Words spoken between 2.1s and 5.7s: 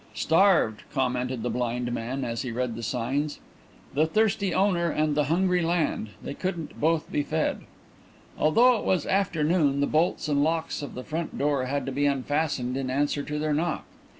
as he read the signs. "The thirsty owner and the hungry